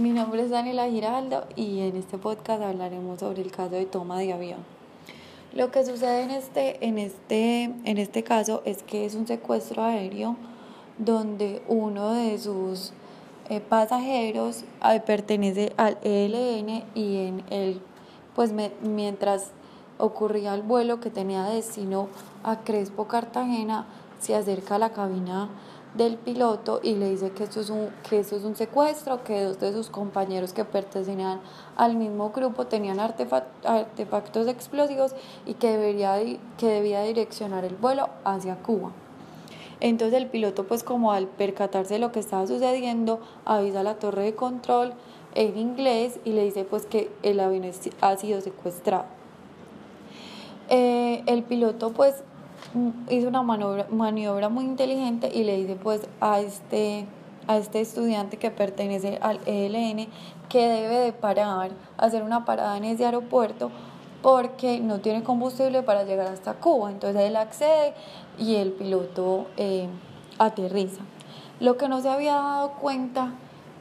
Mi 0.00 0.12
nombre 0.12 0.42
es 0.42 0.48
Daniela 0.48 0.88
Giraldo 0.88 1.44
y 1.56 1.80
en 1.80 1.94
este 1.94 2.16
podcast 2.16 2.62
hablaremos 2.62 3.20
sobre 3.20 3.42
el 3.42 3.52
caso 3.52 3.72
de 3.72 3.84
toma 3.84 4.18
de 4.18 4.32
avión. 4.32 4.60
Lo 5.52 5.70
que 5.70 5.84
sucede 5.84 6.22
en 6.22 6.30
este, 6.30 6.86
en 6.86 6.96
este, 6.96 7.64
en 7.64 7.98
este 7.98 8.24
caso 8.24 8.62
es 8.64 8.82
que 8.82 9.04
es 9.04 9.14
un 9.14 9.26
secuestro 9.26 9.82
aéreo 9.82 10.36
donde 10.96 11.60
uno 11.68 12.14
de 12.14 12.38
sus 12.38 12.94
eh, 13.50 13.60
pasajeros 13.60 14.64
eh, 14.90 15.00
pertenece 15.04 15.74
al 15.76 15.98
ELN 16.02 16.82
y 16.94 17.18
en 17.18 17.44
el, 17.50 17.82
pues 18.34 18.54
mientras 18.80 19.50
ocurría 19.98 20.54
el 20.54 20.62
vuelo 20.62 21.00
que 21.00 21.10
tenía 21.10 21.44
destino 21.44 22.08
a 22.42 22.60
Crespo, 22.60 23.06
Cartagena, 23.06 23.84
se 24.18 24.34
acerca 24.34 24.76
a 24.76 24.78
la 24.78 24.94
cabina 24.94 25.50
del 25.94 26.16
piloto 26.16 26.80
y 26.82 26.94
le 26.94 27.10
dice 27.10 27.30
que 27.32 27.44
esto 27.44 27.60
es 27.60 27.70
un, 27.70 27.88
que 28.08 28.20
esto 28.20 28.36
es 28.36 28.44
un 28.44 28.54
secuestro, 28.54 29.24
que 29.24 29.42
dos 29.42 29.58
de 29.58 29.72
sus 29.72 29.90
compañeros 29.90 30.52
que 30.52 30.64
pertenecían 30.64 31.40
al 31.76 31.96
mismo 31.96 32.30
grupo 32.30 32.66
tenían 32.66 33.00
artefactos 33.00 34.46
explosivos 34.46 35.14
y 35.46 35.54
que, 35.54 36.38
que 36.58 36.66
debía 36.66 37.02
direccionar 37.02 37.64
el 37.64 37.74
vuelo 37.76 38.08
hacia 38.24 38.56
Cuba. 38.56 38.92
Entonces 39.80 40.20
el 40.20 40.26
piloto 40.28 40.64
pues 40.64 40.84
como 40.84 41.12
al 41.12 41.26
percatarse 41.26 41.94
de 41.94 42.00
lo 42.00 42.12
que 42.12 42.20
estaba 42.20 42.46
sucediendo 42.46 43.20
avisa 43.44 43.80
a 43.80 43.82
la 43.82 43.94
torre 43.94 44.24
de 44.24 44.34
control 44.34 44.92
en 45.34 45.56
inglés 45.56 46.20
y 46.24 46.32
le 46.32 46.44
dice 46.44 46.64
pues 46.64 46.86
que 46.86 47.10
el 47.22 47.40
avión 47.40 47.64
ha 48.00 48.16
sido 48.16 48.40
secuestrado. 48.40 49.06
Eh, 50.68 51.22
el 51.26 51.42
piloto 51.42 51.90
pues 51.90 52.22
hizo 53.08 53.28
una 53.28 53.42
maniobra, 53.42 53.86
maniobra 53.90 54.48
muy 54.48 54.64
inteligente 54.64 55.30
y 55.32 55.44
le 55.44 55.56
dice 55.56 55.76
pues 55.76 56.02
a 56.20 56.40
este, 56.40 57.06
a 57.46 57.56
este 57.56 57.80
estudiante 57.80 58.36
que 58.36 58.50
pertenece 58.50 59.18
al 59.22 59.40
ELN 59.46 60.08
que 60.48 60.68
debe 60.68 60.98
de 60.98 61.12
parar, 61.12 61.72
hacer 61.96 62.22
una 62.22 62.44
parada 62.44 62.76
en 62.76 62.84
ese 62.84 63.04
aeropuerto 63.04 63.70
porque 64.22 64.80
no 64.80 65.00
tiene 65.00 65.22
combustible 65.22 65.82
para 65.82 66.04
llegar 66.04 66.26
hasta 66.26 66.54
Cuba. 66.54 66.90
Entonces 66.90 67.22
él 67.22 67.36
accede 67.36 67.94
y 68.38 68.56
el 68.56 68.72
piloto 68.72 69.46
eh, 69.56 69.88
aterriza. 70.38 71.02
Lo 71.58 71.76
que 71.76 71.88
no 71.88 72.00
se 72.00 72.08
había 72.08 72.34
dado 72.34 72.72
cuenta 72.72 73.32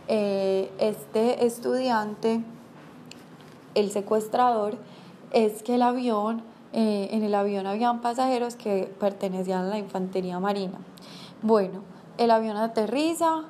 eh, 0.08 0.72
este 0.80 1.46
estudiante, 1.46 2.42
el 3.76 3.92
secuestrador, 3.92 4.78
es 5.32 5.62
que 5.64 5.76
el 5.76 5.82
avión 5.82 6.44
eh, 6.74 7.10
en 7.12 7.24
el 7.24 7.34
avión 7.34 7.66
habían 7.68 8.02
pasajeros 8.02 8.56
que 8.56 8.92
pertenecían 9.00 9.66
a 9.66 9.70
la 9.70 9.78
infantería 9.78 10.40
marina. 10.40 10.78
Bueno, 11.42 11.82
el 12.18 12.32
avión 12.32 12.58
aterriza 12.58 13.44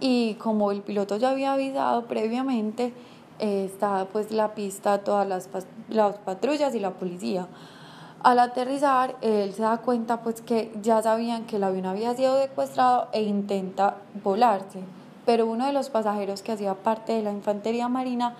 y 0.00 0.34
como 0.34 0.70
el 0.70 0.82
piloto 0.82 1.16
ya 1.16 1.30
había 1.30 1.54
avisado 1.54 2.06
previamente, 2.06 2.92
eh, 3.38 3.64
estaba 3.64 4.04
pues 4.06 4.32
la 4.32 4.54
pista, 4.54 4.98
todas 4.98 5.26
las, 5.26 5.48
las 5.88 6.16
patrullas 6.18 6.74
y 6.74 6.80
la 6.80 6.90
policía. 6.90 7.46
Al 8.22 8.40
aterrizar, 8.40 9.16
él 9.20 9.54
se 9.54 9.62
da 9.62 9.78
cuenta 9.78 10.22
pues 10.22 10.42
que 10.42 10.72
ya 10.82 11.00
sabían 11.02 11.46
que 11.46 11.56
el 11.56 11.64
avión 11.64 11.86
había 11.86 12.14
sido 12.16 12.40
secuestrado 12.40 13.08
e 13.12 13.22
intenta 13.22 13.98
volarse, 14.24 14.80
pero 15.24 15.46
uno 15.46 15.66
de 15.66 15.72
los 15.72 15.88
pasajeros 15.88 16.42
que 16.42 16.52
hacía 16.52 16.74
parte 16.74 17.12
de 17.12 17.22
la 17.22 17.30
infantería 17.30 17.88
marina 17.88 18.34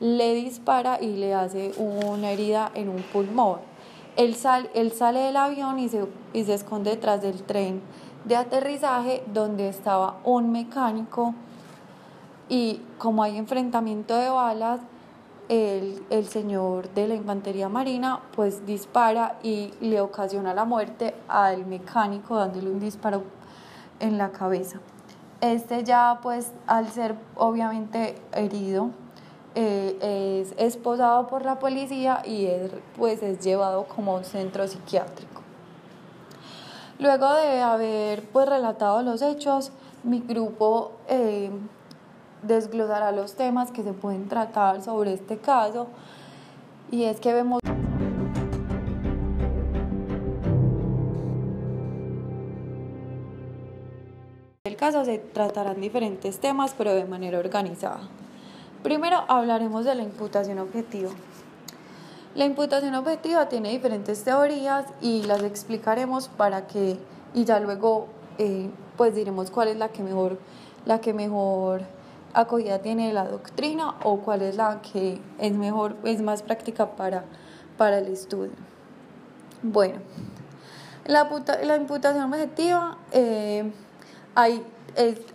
le 0.00 0.34
dispara 0.34 0.98
y 1.00 1.14
le 1.16 1.34
hace 1.34 1.72
una 1.78 2.32
herida 2.32 2.72
en 2.74 2.88
un 2.88 3.02
pulmón. 3.02 3.69
Él, 4.16 4.36
él 4.74 4.92
sale 4.92 5.20
del 5.20 5.36
avión 5.36 5.78
y 5.78 5.88
se, 5.88 6.06
y 6.32 6.44
se 6.44 6.54
esconde 6.54 6.90
detrás 6.90 7.22
del 7.22 7.42
tren 7.42 7.80
de 8.24 8.36
aterrizaje 8.36 9.22
donde 9.32 9.68
estaba 9.68 10.18
un 10.24 10.52
mecánico 10.52 11.34
y 12.48 12.82
como 12.98 13.22
hay 13.22 13.36
enfrentamiento 13.36 14.16
de 14.16 14.28
balas, 14.28 14.80
el, 15.48 16.04
el, 16.10 16.26
señor 16.26 16.90
de 16.90 17.08
la 17.08 17.14
infantería 17.14 17.68
marina 17.68 18.20
pues 18.36 18.66
dispara 18.66 19.38
y 19.42 19.72
le 19.80 20.00
ocasiona 20.00 20.54
la 20.54 20.64
muerte 20.64 21.14
al 21.26 21.66
mecánico 21.66 22.36
dándole 22.36 22.70
un 22.70 22.78
disparo 22.78 23.24
en 23.98 24.16
la 24.16 24.30
cabeza. 24.30 24.80
Este 25.40 25.82
ya 25.82 26.20
pues 26.22 26.52
al 26.66 26.88
ser 26.90 27.16
obviamente 27.34 28.14
herido 28.32 28.90
eh, 29.54 30.42
es 30.42 30.54
esposado 30.58 31.26
por 31.26 31.44
la 31.44 31.58
policía 31.58 32.22
y 32.24 32.46
es, 32.46 32.70
pues, 32.96 33.22
es 33.22 33.40
llevado 33.40 33.84
como 33.84 34.14
un 34.14 34.24
centro 34.24 34.66
psiquiátrico. 34.66 35.42
Luego 36.98 37.32
de 37.34 37.60
haber 37.60 38.28
pues, 38.28 38.48
relatado 38.48 39.02
los 39.02 39.22
hechos, 39.22 39.72
mi 40.04 40.20
grupo 40.20 40.92
eh, 41.08 41.50
desglosará 42.42 43.10
los 43.12 43.34
temas 43.34 43.70
que 43.70 43.82
se 43.82 43.92
pueden 43.92 44.28
tratar 44.28 44.82
sobre 44.82 45.14
este 45.14 45.38
caso 45.38 45.88
y 46.90 47.04
es 47.04 47.18
que 47.20 47.32
vemos... 47.32 47.60
El 54.64 54.76
caso 54.76 55.04
se 55.04 55.18
tratarán 55.18 55.80
diferentes 55.80 56.38
temas 56.38 56.74
pero 56.76 56.94
de 56.94 57.04
manera 57.04 57.38
organizada. 57.38 58.19
Primero 58.82 59.24
hablaremos 59.28 59.84
de 59.84 59.94
la 59.94 60.02
imputación 60.02 60.58
objetiva. 60.58 61.10
La 62.34 62.44
imputación 62.44 62.94
objetiva 62.94 63.48
tiene 63.48 63.70
diferentes 63.70 64.24
teorías 64.24 64.86
y 65.00 65.24
las 65.24 65.42
explicaremos 65.42 66.28
para 66.28 66.66
que, 66.66 66.98
y 67.34 67.44
ya 67.44 67.60
luego 67.60 68.06
eh, 68.38 68.70
pues 68.96 69.14
diremos 69.14 69.50
cuál 69.50 69.68
es 69.68 69.76
la 69.76 69.88
que 69.88 70.02
mejor, 70.02 70.38
la 70.86 71.00
que 71.00 71.12
mejor 71.12 71.82
acogida 72.32 72.78
tiene 72.78 73.12
la 73.12 73.26
doctrina 73.26 73.96
o 74.04 74.20
cuál 74.20 74.42
es 74.42 74.56
la 74.56 74.80
que 74.80 75.20
es 75.38 75.52
mejor, 75.52 75.96
es 76.04 76.22
más 76.22 76.42
práctica 76.42 76.92
para, 76.96 77.24
para 77.76 77.98
el 77.98 78.06
estudio. 78.06 78.52
Bueno, 79.62 79.96
la, 81.04 81.28
la 81.64 81.76
imputación 81.76 82.32
objetiva 82.32 82.96
eh, 83.12 83.70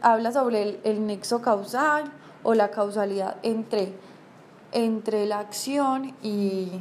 habla 0.01 0.31
sobre 0.31 0.63
el, 0.63 0.79
el 0.83 1.05
nexo 1.05 1.41
causal, 1.41 2.05
o 2.45 2.53
la 2.53 2.71
causalidad 2.71 3.35
entre, 3.43 3.91
entre 4.71 5.25
la 5.25 5.39
acción 5.39 6.15
y 6.23 6.71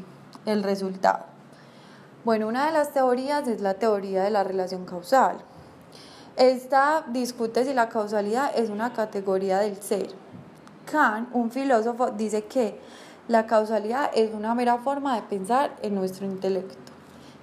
el 0.46 0.62
resultado. 0.62 1.24
Bueno, 2.24 2.46
una 2.46 2.66
de 2.66 2.72
las 2.72 2.92
teorías 2.92 3.48
es 3.48 3.60
la 3.60 3.74
teoría 3.74 4.22
de 4.22 4.30
la 4.30 4.44
relación 4.44 4.84
causal. 4.84 5.38
Esta 6.36 7.04
discute 7.08 7.64
si 7.64 7.74
la 7.74 7.88
causalidad 7.88 8.52
es 8.56 8.70
una 8.70 8.92
categoría 8.92 9.58
del 9.58 9.76
ser. 9.76 10.08
Kant, 10.90 11.28
un 11.32 11.50
filósofo, 11.50 12.10
dice 12.10 12.44
que 12.44 12.78
la 13.28 13.46
causalidad 13.46 14.10
es 14.14 14.34
una 14.34 14.54
mera 14.54 14.78
forma 14.78 15.16
de 15.16 15.22
pensar 15.22 15.74
en 15.80 15.94
nuestro 15.94 16.26
intelecto. 16.26 16.92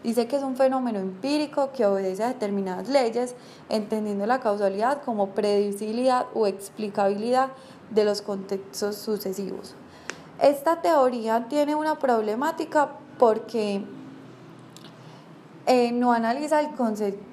Dice 0.03 0.27
que 0.27 0.35
es 0.35 0.43
un 0.43 0.55
fenómeno 0.55 0.99
empírico 0.99 1.71
que 1.71 1.85
obedece 1.85 2.23
a 2.23 2.27
determinadas 2.27 2.89
leyes, 2.89 3.35
entendiendo 3.69 4.25
la 4.25 4.39
causalidad 4.39 5.01
como 5.03 5.29
predecibilidad 5.29 6.25
o 6.33 6.47
explicabilidad 6.47 7.49
de 7.91 8.03
los 8.03 8.21
contextos 8.21 8.95
sucesivos. 8.95 9.75
Esta 10.41 10.81
teoría 10.81 11.47
tiene 11.47 11.75
una 11.75 11.99
problemática 11.99 12.89
porque 13.19 13.83
eh, 15.67 15.91
no 15.91 16.11
analiza 16.11 16.59
el, 16.61 16.69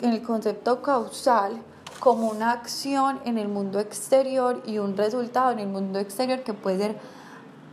el 0.03 0.23
concepto 0.23 0.83
causal 0.83 1.63
como 2.01 2.29
una 2.29 2.53
acción 2.53 3.21
en 3.25 3.39
el 3.39 3.49
mundo 3.49 3.81
exterior 3.81 4.63
y 4.67 4.79
un 4.79 4.97
resultado 4.97 5.51
en 5.53 5.59
el 5.61 5.69
mundo 5.69 5.99
exterior 5.99 6.43
que 6.43 6.55
puede 6.55 6.79
ser 6.79 6.97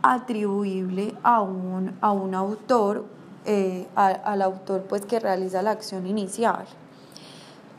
atribuible 0.02 1.14
a 1.22 1.40
un, 1.40 1.96
a 2.00 2.12
un 2.12 2.34
autor, 2.34 3.04
eh, 3.44 3.86
al 3.94 4.42
autor 4.42 4.82
pues 4.88 5.04
que 5.04 5.20
realiza 5.20 5.62
la 5.62 5.72
acción 5.72 6.06
inicial. 6.06 6.64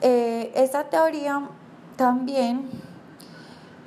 Eh, 0.01 0.51
esta 0.56 0.84
teoría 0.85 1.50
también 1.95 2.69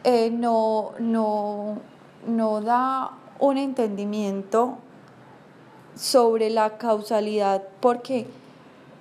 eh, 0.05 0.31
no, 0.31 0.93
no, 0.99 1.79
no 2.27 2.61
da 2.61 3.11
un 3.39 3.59
entendimiento 3.59 4.79
sobre 5.95 6.51
la 6.51 6.79
causalidad 6.79 7.63
porque 7.81 8.27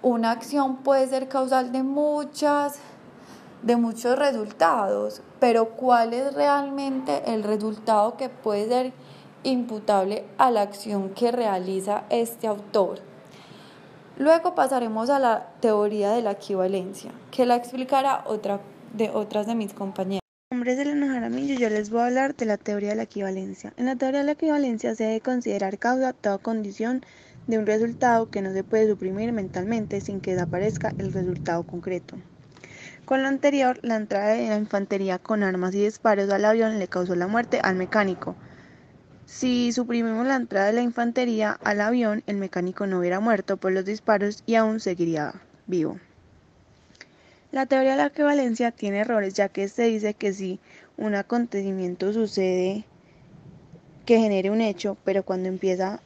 una 0.01 0.31
acción 0.31 0.77
puede 0.77 1.07
ser 1.07 1.27
causal 1.27 1.71
de 1.71 1.83
muchas 1.83 2.79
de 3.61 3.75
muchos 3.75 4.17
resultados, 4.17 5.21
pero 5.39 5.71
cuál 5.71 6.13
es 6.13 6.33
realmente 6.33 7.33
el 7.33 7.43
resultado 7.43 8.15
que 8.15 8.29
puede 8.29 8.69
ser 8.69 8.93
imputable 9.43 10.25
a 10.37 10.49
la 10.49 10.61
acción 10.61 11.09
que 11.09 11.31
realiza 11.31 12.03
este 12.09 12.47
autor. 12.47 12.99
Luego 14.17 14.55
pasaremos 14.55 15.09
a 15.09 15.19
la 15.19 15.47
teoría 15.59 16.11
de 16.11 16.21
la 16.21 16.31
equivalencia, 16.31 17.11
que 17.31 17.45
la 17.45 17.55
explicará 17.55 18.23
otra 18.27 18.61
de 18.93 19.09
otras 19.09 19.45
de 19.45 19.55
mis 19.55 19.73
compañeras 19.73 20.28
nombre 20.59 20.73
es 20.73 20.79
Elena 20.79 21.07
Jaramillo 21.07 21.57
yo 21.57 21.69
les 21.69 21.89
voy 21.89 22.01
a 22.01 22.07
hablar 22.07 22.35
de 22.35 22.45
la 22.45 22.57
teoría 22.57 22.89
de 22.89 22.95
la 22.97 23.03
equivalencia. 23.03 23.71
En 23.77 23.85
la 23.85 23.95
teoría 23.95 24.19
de 24.19 24.25
la 24.25 24.33
equivalencia 24.33 24.93
se 24.93 25.05
debe 25.05 25.21
considerar 25.21 25.79
causa 25.79 26.11
toda 26.11 26.37
condición 26.37 27.01
de 27.47 27.59
un 27.59 27.65
resultado 27.65 28.29
que 28.29 28.41
no 28.41 28.51
se 28.51 28.65
puede 28.65 28.89
suprimir 28.89 29.31
mentalmente 29.31 30.01
sin 30.01 30.19
que 30.19 30.33
desaparezca 30.33 30.93
el 30.97 31.13
resultado 31.13 31.63
concreto. 31.63 32.17
Con 33.05 33.21
lo 33.21 33.29
anterior, 33.29 33.79
la 33.83 33.95
entrada 33.95 34.33
de 34.33 34.49
la 34.49 34.57
infantería 34.57 35.17
con 35.17 35.43
armas 35.43 35.73
y 35.75 35.85
disparos 35.85 36.29
al 36.29 36.43
avión 36.43 36.77
le 36.77 36.89
causó 36.89 37.15
la 37.15 37.27
muerte 37.27 37.61
al 37.63 37.77
mecánico. 37.77 38.35
Si 39.25 39.71
suprimimos 39.71 40.27
la 40.27 40.35
entrada 40.35 40.65
de 40.65 40.73
la 40.73 40.81
infantería 40.81 41.57
al 41.63 41.79
avión, 41.79 42.21
el 42.27 42.35
mecánico 42.35 42.85
no 42.85 42.99
hubiera 42.99 43.21
muerto 43.21 43.55
por 43.55 43.71
los 43.71 43.85
disparos 43.85 44.43
y 44.45 44.55
aún 44.55 44.81
seguiría 44.81 45.35
vivo. 45.67 46.01
La 47.51 47.65
teoría 47.65 47.91
de 47.91 47.97
la 47.97 48.05
equivalencia 48.05 48.69
tiene 48.69 48.99
errores 48.99 49.33
ya 49.33 49.49
que 49.49 49.67
se 49.69 49.85
dice 49.85 50.13
que 50.13 50.33
si 50.33 50.59
un 50.97 51.15
acontecimiento 51.15 52.13
sucede 52.13 52.85
que 54.05 54.19
genere 54.19 54.51
un 54.51 54.61
hecho, 54.61 54.97
pero 55.03 55.23
cuando 55.23 55.49
empieza 55.49 55.99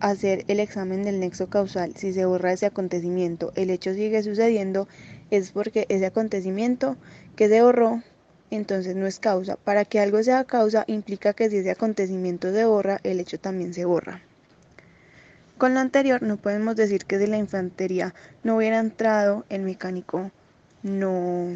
a 0.00 0.08
hacer 0.08 0.46
el 0.48 0.60
examen 0.60 1.02
del 1.02 1.20
nexo 1.20 1.50
causal, 1.50 1.94
si 1.94 2.14
se 2.14 2.24
borra 2.24 2.54
ese 2.54 2.64
acontecimiento, 2.64 3.52
el 3.54 3.68
hecho 3.68 3.92
sigue 3.92 4.22
sucediendo, 4.22 4.88
es 5.30 5.52
porque 5.52 5.84
ese 5.90 6.06
acontecimiento 6.06 6.96
que 7.36 7.50
se 7.50 7.60
borró 7.60 8.02
entonces 8.50 8.96
no 8.96 9.06
es 9.06 9.18
causa. 9.18 9.56
Para 9.56 9.84
que 9.84 10.00
algo 10.00 10.22
sea 10.22 10.44
causa 10.44 10.84
implica 10.86 11.34
que 11.34 11.50
si 11.50 11.58
ese 11.58 11.70
acontecimiento 11.70 12.50
se 12.50 12.64
borra, 12.64 12.98
el 13.02 13.20
hecho 13.20 13.38
también 13.38 13.74
se 13.74 13.84
borra. 13.84 14.22
Con 15.58 15.74
lo 15.74 15.80
anterior 15.80 16.22
no 16.22 16.38
podemos 16.38 16.76
decir 16.76 17.04
que 17.04 17.18
si 17.18 17.26
la 17.26 17.36
infantería 17.36 18.14
no 18.42 18.56
hubiera 18.56 18.78
entrado, 18.78 19.44
el 19.50 19.62
mecánico 19.64 20.30
no, 20.82 21.48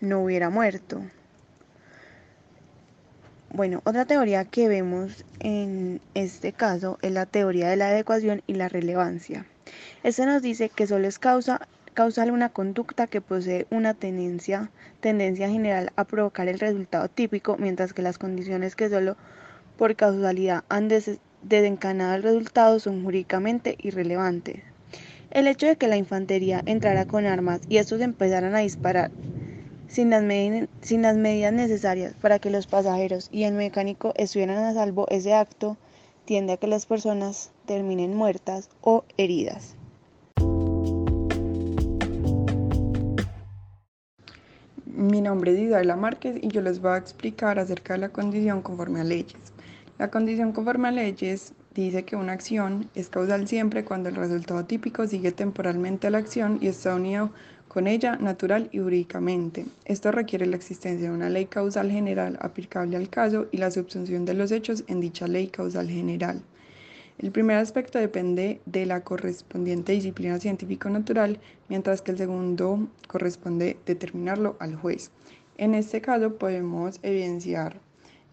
no 0.00 0.20
hubiera 0.22 0.50
muerto. 0.50 1.02
Bueno, 3.50 3.80
otra 3.84 4.04
teoría 4.04 4.44
que 4.44 4.68
vemos 4.68 5.24
en 5.40 6.00
este 6.14 6.52
caso 6.52 6.98
es 7.02 7.12
la 7.12 7.26
teoría 7.26 7.68
de 7.68 7.76
la 7.76 7.88
adecuación 7.88 8.42
y 8.46 8.54
la 8.54 8.68
relevancia. 8.68 9.46
Esto 10.02 10.26
nos 10.26 10.42
dice 10.42 10.68
que 10.68 10.86
solo 10.86 11.08
es 11.08 11.18
causa 11.18 11.66
causal 11.98 12.30
una 12.30 12.50
conducta 12.50 13.08
que 13.08 13.20
posee 13.20 13.66
una 13.70 13.92
tendencia, 13.92 14.70
tendencia 15.00 15.48
general 15.48 15.90
a 15.96 16.04
provocar 16.04 16.46
el 16.46 16.60
resultado 16.60 17.08
típico, 17.08 17.56
mientras 17.58 17.92
que 17.92 18.02
las 18.02 18.18
condiciones 18.18 18.76
que 18.76 18.88
solo 18.88 19.16
por 19.76 19.96
causalidad 19.96 20.62
han 20.68 20.86
desencadenado 20.86 22.14
el 22.14 22.22
resultado 22.22 22.78
son 22.78 23.02
jurídicamente 23.02 23.76
irrelevantes. 23.80 24.67
El 25.30 25.46
hecho 25.46 25.66
de 25.66 25.76
que 25.76 25.88
la 25.88 25.98
infantería 25.98 26.62
entrara 26.64 27.06
con 27.06 27.26
armas 27.26 27.60
y 27.68 27.76
estos 27.76 28.00
empezaran 28.00 28.54
a 28.54 28.60
disparar 28.60 29.10
sin 29.86 30.08
las, 30.10 30.22
medidas 30.22 31.52
necesarias 31.52 32.14
para 32.20 32.38
que 32.38 32.50
los 32.50 32.66
pasajeros 32.66 33.28
y 33.30 33.42
el 33.42 33.52
mecánico 33.52 34.14
estuvieran 34.16 34.64
a 34.64 34.72
salvo, 34.72 35.06
ese 35.10 35.34
acto 35.34 35.76
tiende 36.24 36.54
a 36.54 36.56
que 36.56 36.66
las 36.66 36.86
personas 36.86 37.50
terminen 37.66 38.14
muertas 38.14 38.70
o 38.80 39.04
heridas. 39.18 39.76
Mi 44.86 45.20
nombre 45.20 45.52
es 45.52 45.58
Isabela 45.58 45.96
Márquez 45.96 46.38
y 46.42 46.48
yo 46.48 46.62
les 46.62 46.80
voy 46.80 46.92
a 46.92 46.96
explicar 46.96 47.58
acerca 47.58 47.94
de 47.94 48.00
la 48.00 48.08
condición 48.08 48.62
conforme 48.62 49.00
a 49.00 49.04
leyes. 49.04 49.52
La 49.98 50.10
condición 50.10 50.52
conforme 50.52 50.88
a 50.88 50.90
leyes 50.90 51.52
dice 51.82 52.04
que 52.04 52.16
una 52.16 52.32
acción 52.32 52.88
es 52.94 53.08
causal 53.08 53.46
siempre 53.46 53.84
cuando 53.84 54.08
el 54.08 54.16
resultado 54.16 54.64
típico 54.64 55.06
sigue 55.06 55.32
temporalmente 55.32 56.06
a 56.06 56.10
la 56.10 56.18
acción 56.18 56.58
y 56.60 56.68
está 56.68 56.94
unido 56.94 57.30
con 57.68 57.86
ella 57.86 58.16
natural 58.16 58.68
y 58.72 58.78
jurídicamente. 58.78 59.66
Esto 59.84 60.10
requiere 60.10 60.46
la 60.46 60.56
existencia 60.56 61.08
de 61.08 61.14
una 61.14 61.28
ley 61.28 61.46
causal 61.46 61.90
general 61.90 62.38
aplicable 62.40 62.96
al 62.96 63.10
caso 63.10 63.46
y 63.52 63.58
la 63.58 63.70
subsunción 63.70 64.24
de 64.24 64.34
los 64.34 64.50
hechos 64.50 64.84
en 64.88 65.00
dicha 65.00 65.28
ley 65.28 65.48
causal 65.48 65.88
general. 65.88 66.42
El 67.18 67.32
primer 67.32 67.58
aspecto 67.58 67.98
depende 67.98 68.60
de 68.64 68.86
la 68.86 69.02
correspondiente 69.02 69.92
disciplina 69.92 70.38
científico-natural, 70.38 71.40
mientras 71.68 72.00
que 72.00 72.12
el 72.12 72.18
segundo 72.18 72.88
corresponde 73.08 73.76
determinarlo 73.86 74.56
al 74.60 74.76
juez. 74.76 75.10
En 75.56 75.74
este 75.74 76.00
caso 76.00 76.36
podemos 76.36 77.00
evidenciar 77.02 77.80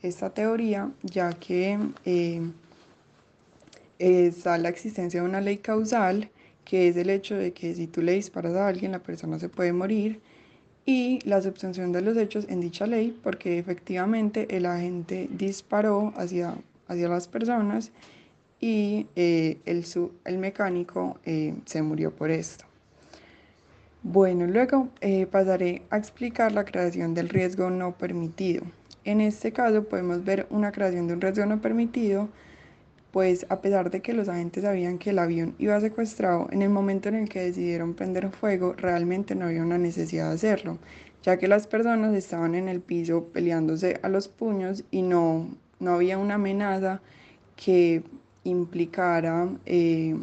esta 0.04 0.30
teoría 0.30 0.92
ya 1.02 1.34
que 1.34 1.80
eh, 2.06 2.42
está 4.00 4.58
la 4.58 4.70
existencia 4.70 5.22
de 5.22 5.28
una 5.28 5.42
ley 5.42 5.58
causal, 5.58 6.30
que 6.64 6.88
es 6.88 6.98
el 6.98 7.10
hecho 7.10 7.36
de 7.36 7.54
que 7.54 7.76
si 7.76 7.88
tú 7.88 8.02
le 8.02 8.14
disparas 8.14 8.54
a 8.56 8.68
alguien, 8.68 8.92
la 8.92 9.00
persona 9.00 9.40
se 9.40 9.50
puede 9.50 9.74
morir, 9.74 10.20
y 10.86 11.20
la 11.28 11.42
subsunción 11.42 11.92
de 11.92 12.02
los 12.02 12.16
hechos 12.16 12.46
en 12.48 12.62
dicha 12.62 12.86
ley, 12.86 13.18
porque 13.24 13.58
efectivamente 13.58 14.48
el 14.56 14.66
agente 14.66 15.28
disparó 15.32 16.14
hacia, 16.16 16.56
hacia 16.88 17.10
las 17.10 17.28
personas 17.28 17.92
y 18.60 19.08
eh, 19.16 19.58
el, 19.66 19.84
el, 20.26 20.38
mecánico 20.38 21.20
eh, 21.26 21.56
se 21.66 21.82
murió 21.82 22.12
por 22.12 22.30
esto. 22.30 22.66
Bueno, 24.04 24.46
luego 24.46 24.90
eh, 25.02 25.26
pasaré 25.26 25.82
a 25.90 25.98
explicar 25.98 26.52
la 26.52 26.64
creación 26.64 27.16
del 27.16 27.30
riesgo 27.30 27.72
no 27.72 27.98
permitido. 27.98 28.64
En 29.04 29.20
este 29.22 29.52
caso 29.52 29.84
podemos 29.84 30.24
ver 30.24 30.46
una 30.52 30.72
creación 30.72 31.08
de 31.08 31.14
un 31.14 31.22
riesgo 31.22 31.46
no 31.48 31.60
permitido 31.60 32.30
pues 33.16 33.46
a 33.48 33.62
pesar 33.62 33.92
de 33.92 34.02
que 34.02 34.12
los 34.12 34.28
agentes 34.28 34.64
sabían 34.64 34.98
que 34.98 35.12
el 35.12 35.20
avión 35.20 35.56
iba 35.58 35.80
secuestrado, 35.80 36.50
en 36.52 36.62
el 36.62 36.70
momento 36.70 37.08
en 37.08 37.16
el 37.16 37.30
que 37.30 37.40
decidieron 37.40 37.94
prender 37.94 38.30
fuego, 38.30 38.74
realmente 38.74 39.36
no 39.36 39.46
había 39.46 39.64
una 39.64 39.78
necesidad 39.78 40.28
de 40.28 40.36
hacerlo, 40.36 40.80
ya 41.24 41.38
que 41.38 41.48
las 41.48 41.66
personas 41.66 42.14
estaban 42.14 42.56
en 42.56 42.68
el 42.68 42.82
piso 42.82 43.24
peleándose 43.32 44.02
a 44.04 44.10
los 44.10 44.28
puños 44.28 44.84
y 44.92 45.02
no, 45.02 45.48
no 45.80 45.94
había 45.94 46.18
una 46.18 46.34
amenaza 46.34 47.00
que 47.56 48.04
implicara 48.44 49.48
eh, 49.66 50.18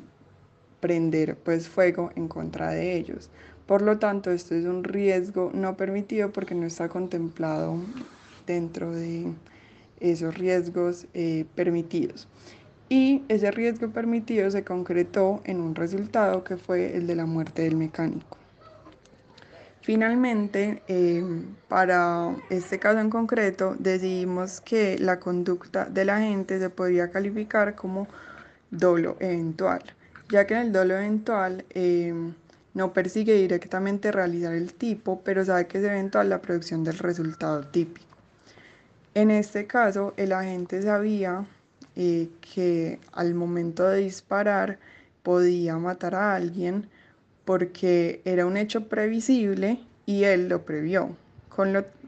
prender 0.80 1.38
pues 1.38 1.70
fuego 1.70 2.10
en 2.14 2.28
contra 2.28 2.72
de 2.72 2.94
ellos. 2.94 3.30
Por 3.64 3.80
lo 3.80 3.98
tanto, 3.98 4.30
esto 4.30 4.54
es 4.54 4.66
un 4.66 4.84
riesgo 4.84 5.50
no 5.54 5.78
permitido 5.78 6.30
porque 6.30 6.54
no 6.54 6.66
está 6.66 6.90
contemplado 6.90 7.74
dentro 8.46 8.92
de 8.92 9.32
esos 9.98 10.36
riesgos 10.36 11.06
eh, 11.14 11.46
permitidos 11.54 12.28
y 12.92 13.24
ese 13.28 13.50
riesgo 13.50 13.88
permitido 13.88 14.50
se 14.50 14.64
concretó 14.64 15.40
en 15.44 15.62
un 15.62 15.74
resultado 15.74 16.44
que 16.44 16.58
fue 16.58 16.94
el 16.94 17.06
de 17.06 17.16
la 17.16 17.24
muerte 17.24 17.62
del 17.62 17.74
mecánico. 17.74 18.36
Finalmente, 19.80 20.82
em, 20.88 21.54
para 21.68 22.36
este 22.50 22.78
caso 22.78 22.98
en 23.00 23.08
concreto, 23.08 23.76
decidimos 23.78 24.60
que 24.60 24.98
la 24.98 25.18
conducta 25.18 25.86
de 25.86 26.04
la 26.04 26.20
gente 26.20 26.58
se 26.58 26.68
podría 26.68 27.10
calificar 27.10 27.74
como 27.74 28.08
dolo 28.70 29.16
eventual, 29.20 29.82
ya 30.28 30.46
que 30.46 30.52
en 30.52 30.60
el 30.60 30.72
dolo 30.74 30.92
eventual 30.94 31.64
em, 31.70 32.34
no 32.74 32.92
persigue 32.92 33.32
directamente 33.36 34.12
realizar 34.12 34.52
el 34.52 34.74
tipo, 34.74 35.22
pero 35.24 35.46
sabe 35.46 35.66
que 35.66 35.78
es 35.78 35.84
eventual 35.84 36.28
la 36.28 36.42
producción 36.42 36.84
del 36.84 36.98
resultado 36.98 37.62
típico. 37.62 38.14
En 39.14 39.30
este 39.30 39.66
caso, 39.66 40.12
el 40.18 40.32
agente 40.32 40.82
sabía 40.82 41.46
que 41.94 42.98
al 43.12 43.34
momento 43.34 43.84
de 43.88 44.00
disparar 44.00 44.78
podía 45.22 45.76
matar 45.78 46.14
a 46.14 46.34
alguien 46.34 46.88
porque 47.44 48.22
era 48.24 48.46
un 48.46 48.56
hecho 48.56 48.88
previsible 48.88 49.80
y 50.06 50.24
él 50.24 50.48
lo 50.48 50.64
previó. 50.64 51.16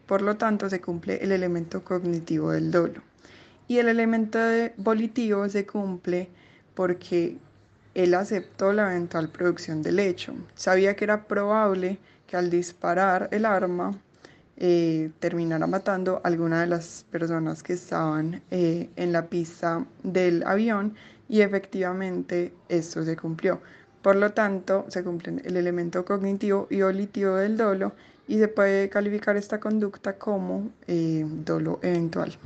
por 0.06 0.22
lo 0.22 0.36
tanto, 0.36 0.68
se 0.68 0.80
cumple 0.80 1.18
el 1.22 1.32
elemento 1.32 1.82
cognitivo 1.82 2.52
del 2.52 2.70
dolo. 2.70 3.02
Y 3.68 3.78
el 3.78 3.88
elemento 3.88 4.38
volitivo 4.76 5.48
se 5.48 5.64
cumple 5.66 6.28
porque 6.74 7.38
él 7.94 8.14
aceptó 8.14 8.72
la 8.72 8.90
eventual 8.90 9.28
producción 9.30 9.82
del 9.82 9.98
hecho. 9.98 10.34
Sabía 10.54 10.96
que 10.96 11.04
era 11.04 11.24
probable 11.24 11.98
que 12.26 12.36
al 12.36 12.50
disparar 12.50 13.28
el 13.32 13.44
arma 13.46 13.98
eh, 14.56 15.10
terminara 15.18 15.66
matando 15.66 16.20
a 16.22 16.28
alguna 16.28 16.60
de 16.60 16.68
las 16.68 17.04
personas 17.10 17.62
que 17.62 17.72
estaban 17.72 18.42
eh, 18.50 18.88
en 18.96 19.12
la 19.12 19.26
pista 19.26 19.84
del 20.02 20.42
avión 20.44 20.94
y 21.28 21.40
efectivamente 21.40 22.54
esto 22.68 23.04
se 23.04 23.16
cumplió. 23.16 23.60
Por 24.02 24.16
lo 24.16 24.32
tanto, 24.32 24.84
se 24.88 25.02
cumple 25.02 25.40
el 25.44 25.56
elemento 25.56 26.04
cognitivo 26.04 26.66
y 26.70 26.82
volitivo 26.82 27.36
del 27.36 27.56
dolo 27.56 27.92
y 28.28 28.38
se 28.38 28.48
puede 28.48 28.88
calificar 28.88 29.36
esta 29.36 29.58
conducta 29.58 30.18
como 30.18 30.70
eh, 30.86 31.24
dolo 31.26 31.78
eventual. 31.82 32.36